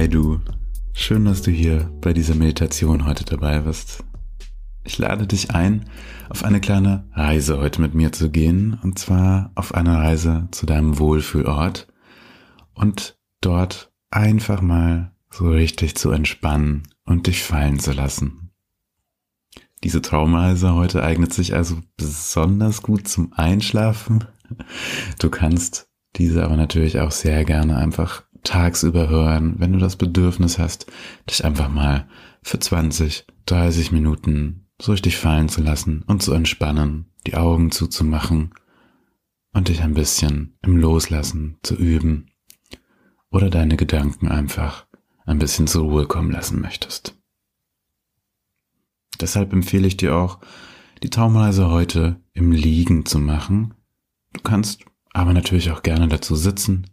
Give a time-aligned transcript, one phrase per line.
[0.00, 0.40] Hi du,
[0.94, 4.02] schön, dass du hier bei dieser Meditation heute dabei bist.
[4.82, 5.90] Ich lade dich ein,
[6.30, 10.64] auf eine kleine Reise heute mit mir zu gehen, und zwar auf eine Reise zu
[10.64, 11.86] deinem Wohlfühlort
[12.72, 18.52] und dort einfach mal so richtig zu entspannen und dich fallen zu lassen.
[19.84, 24.24] Diese Traumreise heute eignet sich also besonders gut zum Einschlafen.
[25.18, 30.58] Du kannst diese aber natürlich auch sehr gerne einfach tagsüber hören, wenn du das Bedürfnis
[30.58, 30.86] hast,
[31.28, 32.08] dich einfach mal
[32.42, 38.54] für 20, 30 Minuten so richtig fallen zu lassen und zu entspannen, die Augen zuzumachen
[39.52, 42.30] und dich ein bisschen im Loslassen zu üben
[43.30, 44.86] oder deine Gedanken einfach
[45.26, 47.16] ein bisschen zur Ruhe kommen lassen möchtest.
[49.20, 50.40] Deshalb empfehle ich dir auch,
[51.02, 53.74] die Traumreise heute im Liegen zu machen.
[54.32, 56.89] Du kannst aber natürlich auch gerne dazu sitzen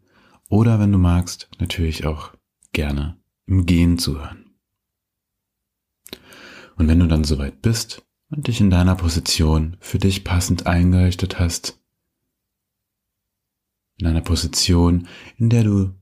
[0.50, 2.34] oder wenn du magst, natürlich auch
[2.73, 4.56] gerne im Gehen zuhören.
[6.76, 11.40] Und wenn du dann soweit bist und dich in deiner Position für dich passend eingerichtet
[11.40, 11.80] hast,
[13.98, 15.94] in einer Position, in der du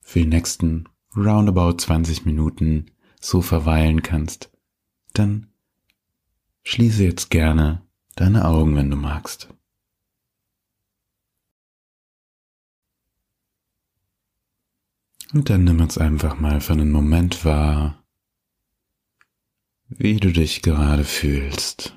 [0.00, 2.86] für die nächsten roundabout 20 Minuten
[3.20, 4.50] so verweilen kannst,
[5.12, 5.48] dann
[6.64, 7.82] schließe jetzt gerne
[8.16, 9.48] deine Augen, wenn du magst.
[15.36, 18.02] Und dann nimm uns einfach mal für einen Moment wahr,
[19.88, 21.94] wie du dich gerade fühlst.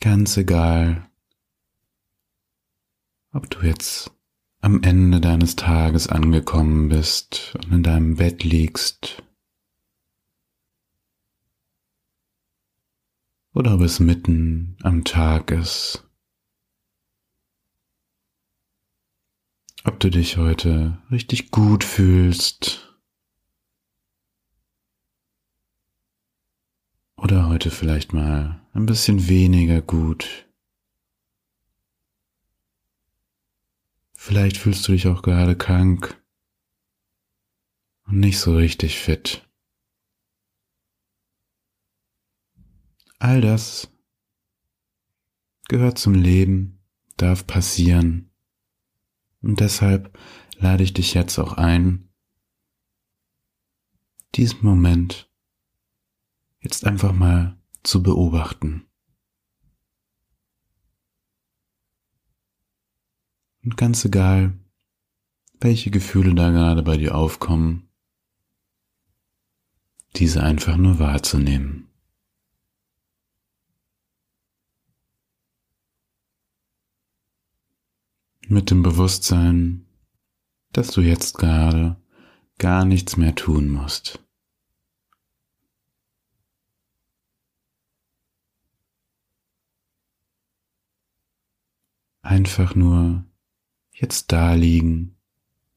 [0.00, 1.08] Ganz egal,
[3.32, 4.10] ob du jetzt
[4.60, 9.22] am Ende deines Tages angekommen bist und in deinem Bett liegst,
[13.54, 16.05] oder ob es mitten am Tag ist
[19.86, 22.98] ob du dich heute richtig gut fühlst
[27.16, 30.48] oder heute vielleicht mal ein bisschen weniger gut.
[34.14, 36.20] Vielleicht fühlst du dich auch gerade krank
[38.06, 39.48] und nicht so richtig fit.
[43.20, 43.88] All das
[45.68, 46.80] gehört zum Leben,
[47.16, 48.25] darf passieren.
[49.46, 50.18] Und deshalb
[50.58, 52.12] lade ich dich jetzt auch ein,
[54.34, 55.30] diesen Moment
[56.58, 58.88] jetzt einfach mal zu beobachten.
[63.62, 64.58] Und ganz egal,
[65.60, 67.88] welche Gefühle da gerade bei dir aufkommen,
[70.16, 71.88] diese einfach nur wahrzunehmen.
[78.48, 79.86] Mit dem Bewusstsein,
[80.72, 81.96] dass du jetzt gerade
[82.58, 84.22] gar nichts mehr tun musst.
[92.22, 93.24] Einfach nur
[93.92, 95.16] jetzt da liegen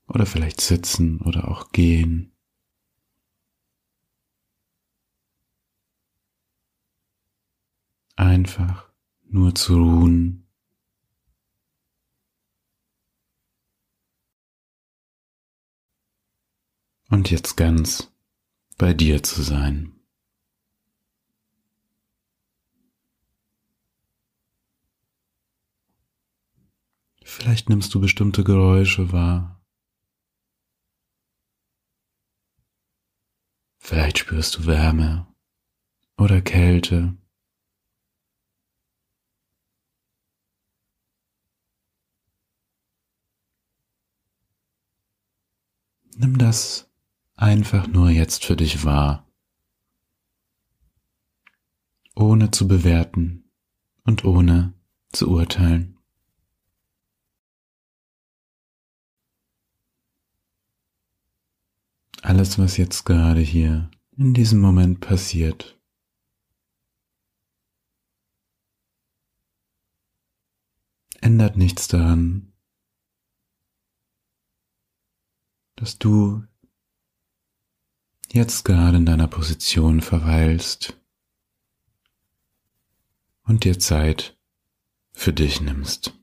[0.08, 2.32] oder vielleicht sitzen oder auch gehen.
[8.16, 8.92] Einfach
[9.30, 10.49] nur zu ruhen
[17.10, 18.12] und jetzt ganz
[18.78, 19.94] bei dir zu sein.
[27.24, 29.62] Vielleicht nimmst du bestimmte Geräusche wahr.
[33.78, 35.28] Vielleicht spürst du Wärme
[36.18, 37.18] oder Kälte.
[46.18, 46.89] Nimm das
[47.40, 49.26] einfach nur jetzt für dich wahr,
[52.14, 53.50] ohne zu bewerten
[54.04, 54.74] und ohne
[55.14, 55.98] zu urteilen.
[62.22, 65.80] Alles, was jetzt gerade hier in diesem Moment passiert,
[71.22, 72.52] ändert nichts daran,
[75.78, 76.49] dass du
[78.32, 80.98] jetzt gerade in deiner Position verweilst
[83.44, 84.38] und dir Zeit
[85.12, 86.14] für dich nimmst.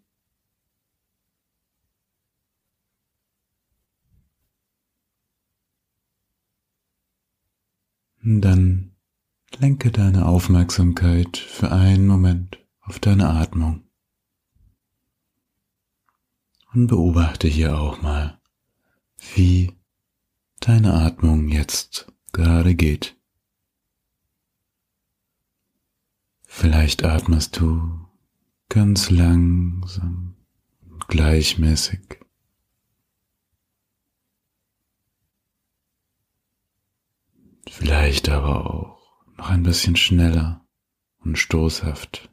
[8.23, 8.97] Dann
[9.59, 13.85] lenke deine Aufmerksamkeit für einen Moment auf deine Atmung
[16.73, 18.41] und beobachte hier auch mal,
[19.35, 19.73] wie
[20.67, 23.17] deine Atmung jetzt gerade geht.
[26.43, 28.09] Vielleicht atmest du
[28.69, 30.35] ganz langsam
[30.91, 32.19] und gleichmäßig.
[37.69, 40.67] Vielleicht aber auch noch ein bisschen schneller
[41.19, 42.29] und stoßhaft.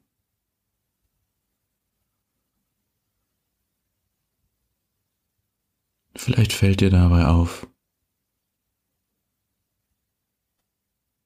[6.15, 7.67] Vielleicht fällt dir dabei auf,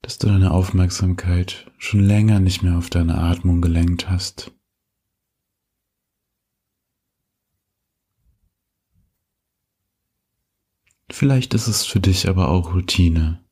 [0.02, 4.52] dass du deine Aufmerksamkeit schon länger nicht mehr auf deine Atmung gelenkt hast.
[11.10, 13.44] Vielleicht ist es für dich aber auch Routine,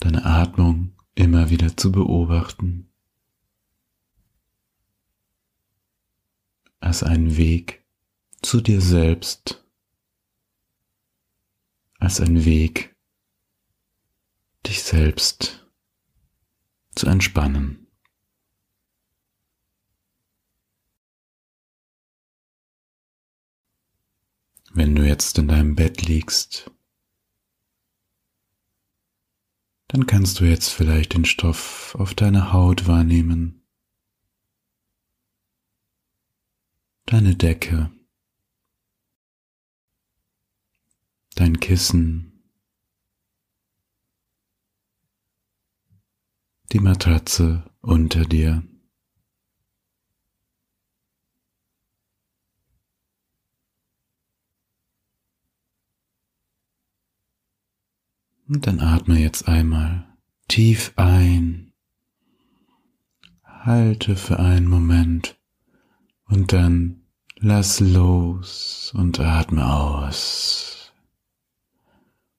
[0.00, 2.92] deine Atmung immer wieder zu beobachten,
[6.80, 7.84] als einen Weg
[8.42, 9.64] zu dir selbst
[12.04, 12.93] als ein Weg,
[14.66, 15.66] dich selbst
[16.94, 17.86] zu entspannen.
[24.72, 26.70] Wenn du jetzt in deinem Bett liegst,
[29.86, 33.64] dann kannst du jetzt vielleicht den Stoff auf deiner Haut wahrnehmen,
[37.06, 37.92] deine Decke,
[41.36, 42.33] dein Kissen,
[46.72, 48.62] die Matratze unter dir.
[58.46, 60.06] Und dann atme jetzt einmal
[60.48, 61.72] tief ein,
[63.42, 65.40] halte für einen Moment
[66.26, 67.06] und dann
[67.36, 70.92] lass los und atme aus.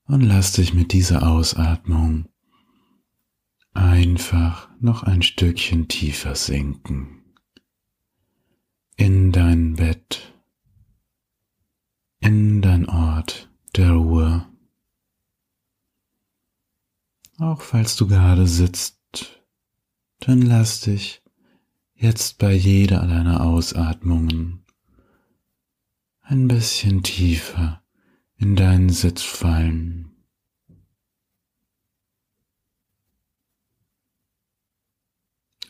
[0.08, 2.30] Und lass dich mit dieser Ausatmung
[3.76, 7.22] einfach noch ein Stückchen tiefer sinken
[8.98, 10.34] in dein Bett,
[12.20, 14.48] in dein Ort der Ruhe.
[17.38, 19.44] Auch falls du gerade sitzt,
[20.20, 21.22] dann lass dich
[21.94, 24.64] jetzt bei jeder deiner Ausatmungen
[26.22, 27.84] ein bisschen tiefer
[28.38, 30.15] in deinen Sitz fallen.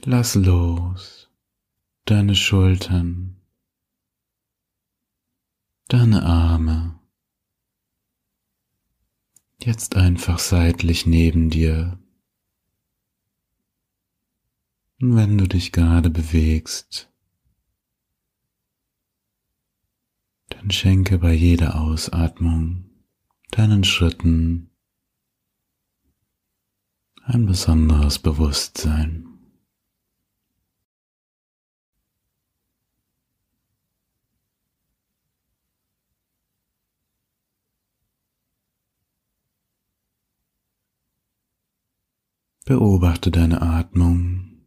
[0.08, 1.32] Lass los
[2.06, 3.42] deine Schultern,
[5.88, 7.00] deine Arme,
[9.64, 11.98] jetzt einfach seitlich neben dir.
[15.02, 17.12] Und wenn du dich gerade bewegst,
[20.50, 22.92] dann schenke bei jeder Ausatmung
[23.50, 24.70] deinen Schritten
[27.24, 29.35] ein besonderes Bewusstsein.
[42.68, 44.66] Beobachte deine Atmung,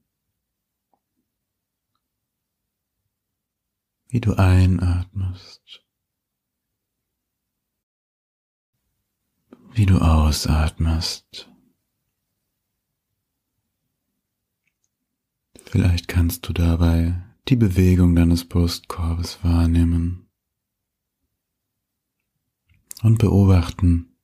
[4.07, 5.85] wie du einatmest,
[9.73, 11.51] wie du ausatmest.
[15.65, 20.29] Vielleicht kannst du dabei die Bewegung deines Brustkorbes wahrnehmen
[23.03, 24.17] und beobachten,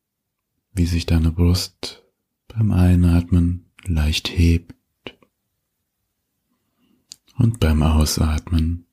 [0.70, 2.03] wie sich deine Brust
[2.48, 4.74] beim Einatmen leicht hebt
[7.36, 8.86] und beim Ausatmen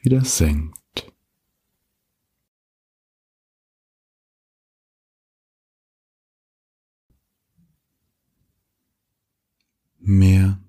[0.00, 1.12] wieder senkt.
[9.98, 10.60] Mehr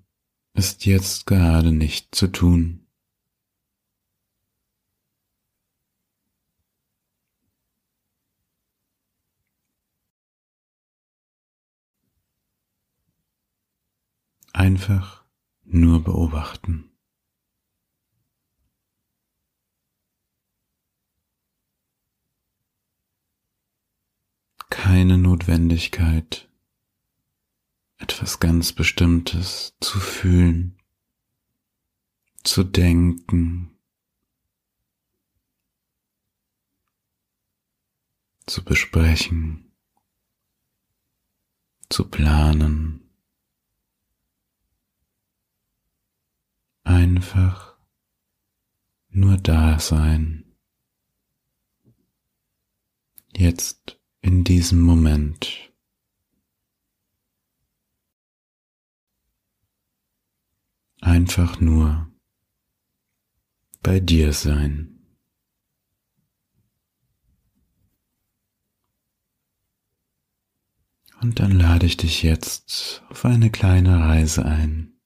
[0.54, 2.87] ist jetzt gerade nicht zu tun.
[14.58, 15.24] Einfach
[15.62, 16.90] nur beobachten.
[24.68, 26.50] Keine Notwendigkeit,
[27.98, 30.82] etwas ganz Bestimmtes zu fühlen,
[32.42, 33.78] zu denken,
[38.44, 39.70] zu besprechen,
[41.88, 43.07] zu planen.
[46.98, 47.78] Einfach
[49.08, 50.56] nur da sein.
[53.36, 55.72] Jetzt in diesem Moment.
[61.00, 62.12] Einfach nur
[63.80, 64.98] bei dir sein.
[71.20, 74.97] Und dann lade ich dich jetzt auf eine kleine Reise ein.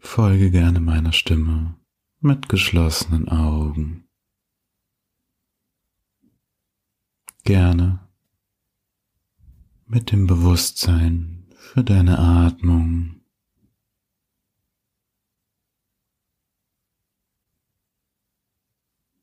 [0.00, 1.76] Folge gerne meiner Stimme
[2.20, 4.08] mit geschlossenen Augen.
[7.44, 8.00] Gerne
[9.86, 13.20] mit dem Bewusstsein für deine Atmung.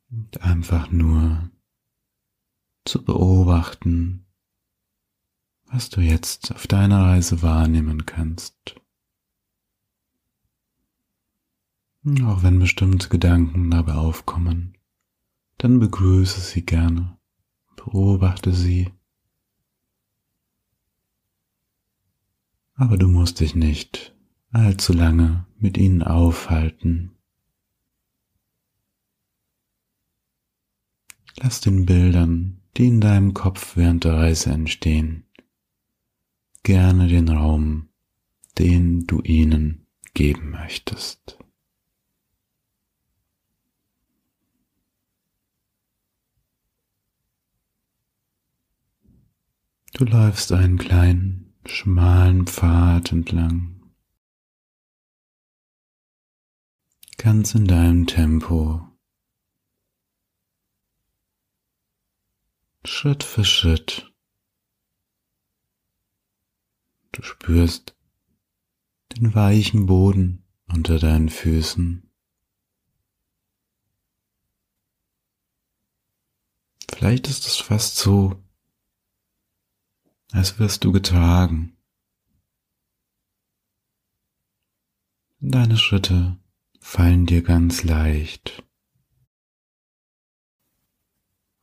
[0.10, 1.50] Und einfach nur
[2.86, 4.26] zu beobachten,
[5.66, 8.80] was du jetzt auf deiner Reise wahrnehmen kannst.
[12.08, 14.78] Auch wenn bestimmte Gedanken dabei aufkommen,
[15.58, 17.18] dann begrüße sie gerne,
[17.76, 18.94] beobachte sie.
[22.76, 24.16] Aber du musst dich nicht
[24.52, 27.12] allzu lange mit ihnen aufhalten.
[31.36, 35.26] Lass den Bildern, die in deinem Kopf während der Reise entstehen,
[36.64, 37.90] gerne den Raum,
[38.58, 41.38] den du ihnen geben möchtest.
[49.98, 53.82] Du läufst einen kleinen, schmalen Pfad entlang.
[57.18, 58.88] Ganz in deinem Tempo.
[62.86, 64.14] Schritt für Schritt.
[67.12, 67.98] Du spürst
[69.16, 72.08] den weichen Boden unter deinen Füßen.
[76.88, 78.44] Vielleicht ist es fast so,
[80.32, 81.78] als wirst du getragen.
[85.40, 86.38] Deine Schritte
[86.80, 88.64] fallen dir ganz leicht.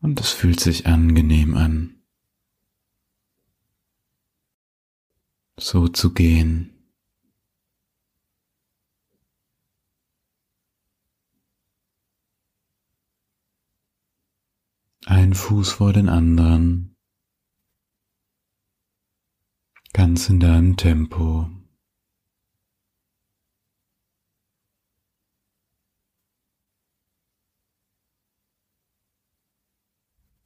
[0.00, 2.02] Und es fühlt sich angenehm an,
[5.59, 6.71] so zu gehen.
[15.06, 16.93] Ein Fuß vor den anderen
[19.94, 21.48] ganz in deinem Tempo.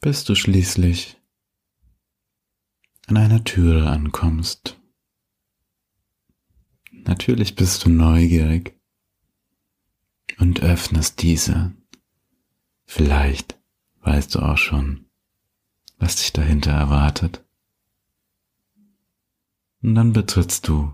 [0.01, 1.21] bis du schließlich
[3.09, 4.81] an einer Türe ankommst.
[6.93, 8.79] Natürlich bist du neugierig
[10.39, 11.75] und öffnest diese.
[12.87, 13.59] Vielleicht
[14.01, 15.11] weißt du auch schon,
[15.99, 17.45] was dich dahinter erwartet.
[19.81, 20.93] Und dann betrittst du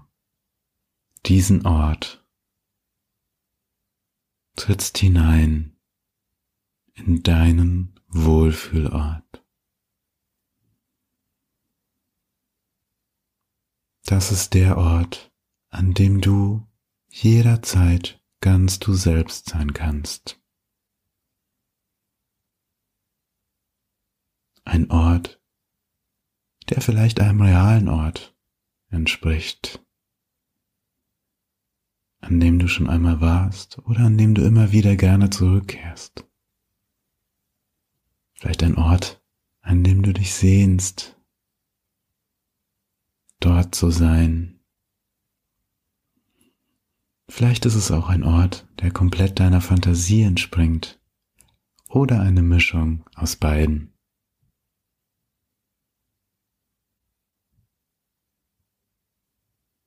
[1.25, 2.25] diesen Ort,
[4.57, 5.77] trittst hinein
[6.93, 9.45] in deinen Wohlfühlort.
[14.05, 15.33] Das ist der Ort,
[15.71, 16.67] an dem du
[17.09, 20.39] jederzeit ganz du selbst sein kannst.
[24.65, 25.43] Ein Ort,
[26.69, 28.34] der vielleicht einem realen Ort
[28.95, 29.85] entspricht,
[32.21, 36.27] an dem du schon einmal warst oder an dem du immer wieder gerne zurückkehrst.
[38.35, 39.23] Vielleicht ein Ort,
[39.61, 41.19] an dem du dich sehnst,
[43.41, 44.61] dort zu sein.
[47.29, 51.01] Vielleicht ist es auch ein Ort, der komplett deiner Fantasie entspringt
[51.89, 53.94] oder eine Mischung aus beiden.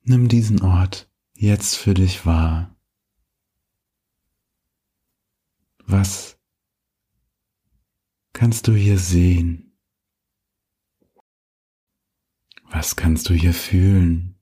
[0.08, 2.74] Nimm diesen Ort jetzt für dich wahr.
[5.84, 6.38] Was
[8.32, 9.78] kannst du hier sehen?
[12.70, 14.40] Was kannst du hier fühlen?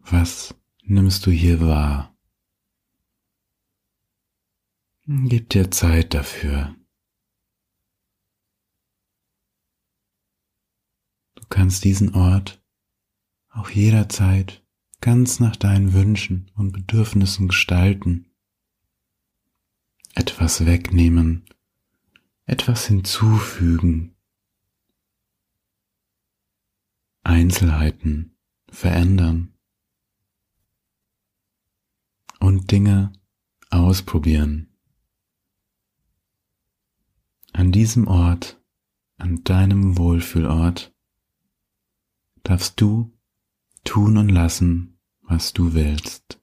[0.00, 2.18] Was nimmst du hier wahr?
[5.06, 6.74] Gib dir Zeit dafür.
[11.54, 12.60] Kannst diesen Ort
[13.48, 14.66] auch jederzeit
[15.00, 18.26] ganz nach deinen Wünschen und Bedürfnissen gestalten.
[20.16, 21.44] Etwas wegnehmen,
[22.44, 24.16] etwas hinzufügen,
[27.22, 28.36] Einzelheiten
[28.68, 29.54] verändern
[32.40, 33.12] und Dinge
[33.70, 34.74] ausprobieren.
[37.52, 38.60] An diesem Ort,
[39.18, 40.93] an deinem Wohlfühlort,
[42.44, 43.12] darfst du
[43.82, 46.40] tun und lassen, was du willst.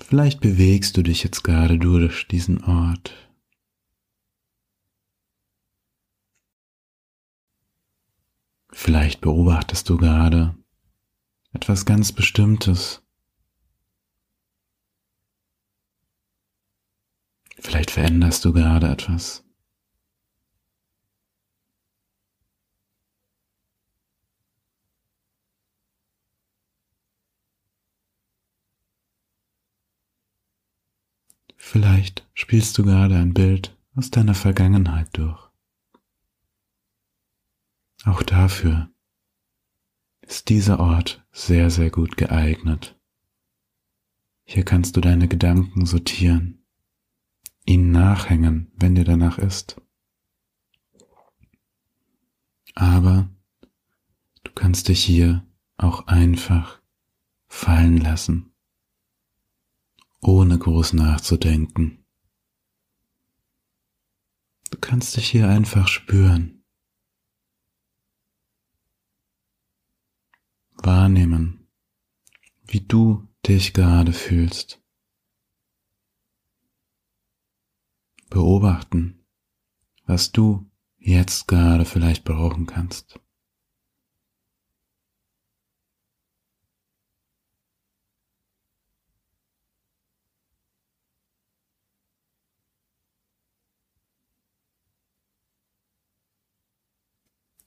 [0.00, 3.14] Vielleicht bewegst du dich jetzt gerade durch diesen Ort.
[8.70, 10.56] Vielleicht beobachtest du gerade
[11.52, 13.03] etwas ganz Bestimmtes.
[17.64, 19.42] Vielleicht veränderst du gerade etwas.
[31.56, 35.50] Vielleicht spielst du gerade ein Bild aus deiner Vergangenheit durch.
[38.04, 38.90] Auch dafür
[40.20, 43.00] ist dieser Ort sehr, sehr gut geeignet.
[44.44, 46.63] Hier kannst du deine Gedanken sortieren,
[47.64, 49.80] ihnen nachhängen, wenn dir danach ist.
[52.74, 53.30] Aber
[54.42, 56.80] du kannst dich hier auch einfach
[57.46, 58.52] fallen lassen,
[60.20, 62.04] ohne groß nachzudenken.
[64.70, 66.64] Du kannst dich hier einfach spüren.
[70.84, 71.68] wahrnehmen,
[72.66, 74.83] wie du dich gerade fühlst.
[78.34, 79.24] Beobachten,
[80.06, 83.20] was du jetzt gerade vielleicht brauchen kannst.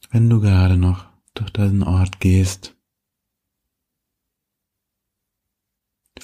[0.09, 2.77] Wenn du gerade noch durch diesen Ort gehst,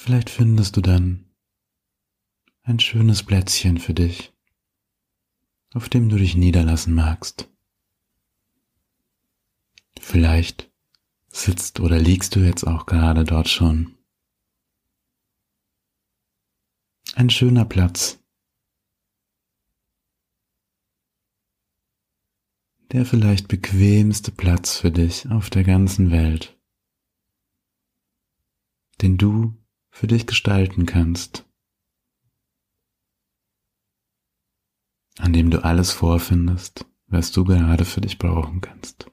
[0.04, 1.24] Vielleicht findest du dann
[2.62, 4.33] ein schönes Plätzchen für dich,
[5.74, 7.50] auf dem du dich niederlassen magst.
[10.00, 10.72] Vielleicht
[11.28, 13.96] sitzt oder liegst du jetzt auch gerade dort schon.
[17.14, 18.20] Ein schöner Platz,
[22.92, 26.56] der vielleicht bequemste Platz für dich auf der ganzen Welt,
[29.02, 29.56] den du
[29.90, 31.43] für dich gestalten kannst,
[35.18, 39.10] an dem du alles vorfindest, was du gerade für dich brauchen kannst.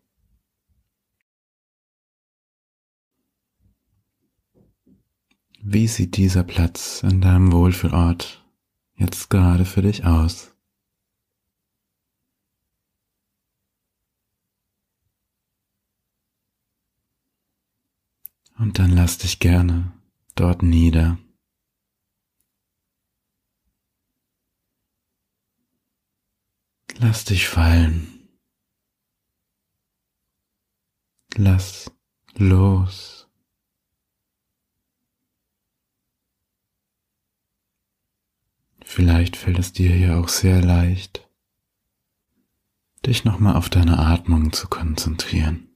[5.64, 8.44] Wie sieht dieser Platz an deinem Wohlfühlort
[8.96, 10.56] jetzt gerade für dich aus?
[18.58, 19.92] Und dann lass dich gerne
[20.36, 21.18] dort nieder.
[27.00, 28.28] Lass dich fallen.
[31.36, 31.92] Lass
[32.36, 33.28] los.
[38.84, 41.30] Vielleicht fällt es dir hier auch sehr leicht,
[43.06, 45.71] dich nochmal auf deine Atmung zu konzentrieren.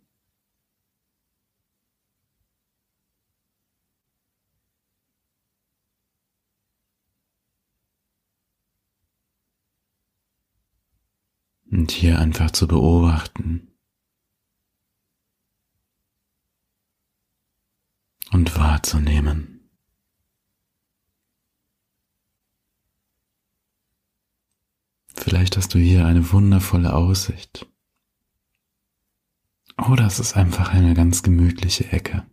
[11.76, 13.68] Und hier einfach zu beobachten
[18.32, 19.70] und wahrzunehmen.
[25.18, 27.68] Vielleicht hast du hier eine wundervolle Aussicht.
[29.78, 32.26] Oder es ist einfach eine ganz gemütliche Ecke.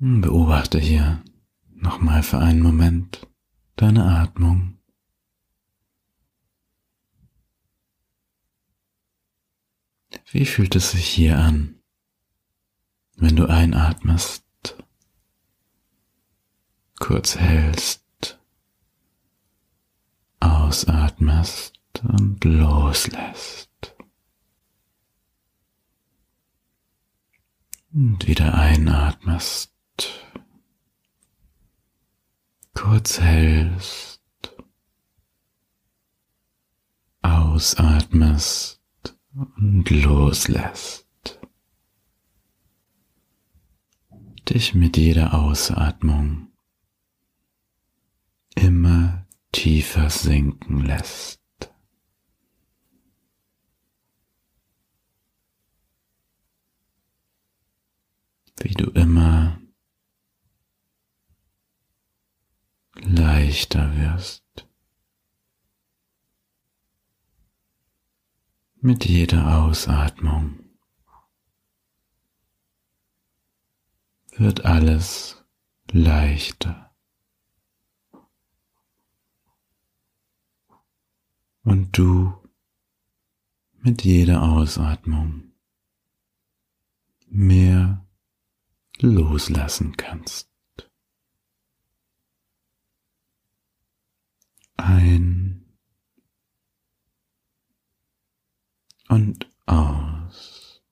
[0.00, 1.22] Beobachte hier
[1.74, 3.26] nochmal für einen Moment
[3.76, 4.78] deine Atmung.
[10.30, 11.82] Wie fühlt es sich hier an,
[13.16, 14.44] wenn du einatmest,
[16.98, 18.38] kurz hältst,
[20.40, 23.68] ausatmest und loslässt?
[27.92, 29.69] Und wieder einatmest
[32.74, 34.22] kurz hältst,
[37.22, 38.80] ausatmest
[39.34, 41.06] und loslässt.
[44.50, 46.48] dich mit jeder Ausatmung
[48.56, 51.40] immer tiefer sinken lässt.
[58.62, 59.60] Wie du immer
[63.04, 64.44] leichter wirst.
[68.82, 70.60] Mit jeder Ausatmung
[74.32, 75.44] wird alles
[75.90, 76.90] leichter.
[81.62, 82.32] Und du
[83.82, 85.52] mit jeder Ausatmung
[87.28, 88.06] mehr
[88.98, 90.49] loslassen kannst.
[94.82, 95.62] Ein
[99.08, 100.82] und aus.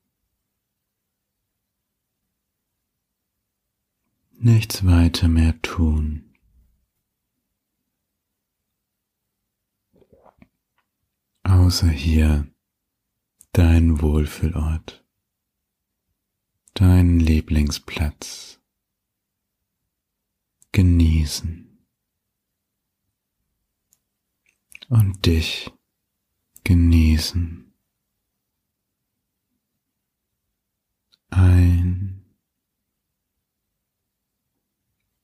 [4.33, 6.35] Nichts weiter mehr tun.
[11.45, 12.47] Außer hier
[13.53, 15.03] dein Wohlfühlort,
[16.75, 18.61] dein Lieblingsplatz.
[20.73, 21.78] Genießen.
[24.89, 25.71] Und dich
[26.65, 27.69] genießen.
[31.31, 32.25] ein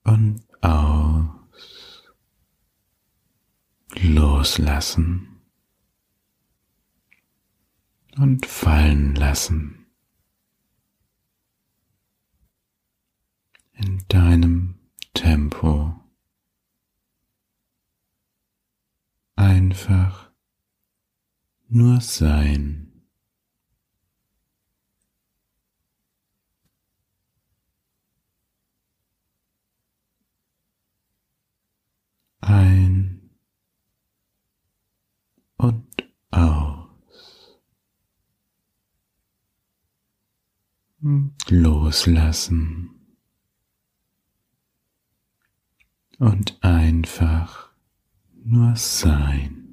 [0.04, 2.02] und aus,
[3.96, 5.40] loslassen
[8.16, 9.86] und fallen lassen
[13.72, 14.78] in deinem
[15.14, 16.03] Tempo.
[19.36, 20.30] Einfach
[21.68, 22.84] nur sein.
[32.44, 33.30] ein
[35.56, 35.86] und
[36.30, 36.84] aus.
[41.48, 43.18] Loslassen
[46.18, 47.73] und einfach
[48.44, 49.63] nur sein.